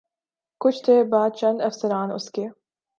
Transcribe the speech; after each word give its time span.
کچھ 0.61 0.79
دیر 0.87 1.03
بعد 1.03 1.29
چند 1.31 1.61
افسران 1.61 2.11
اس 2.11 2.29
کے 2.31 2.47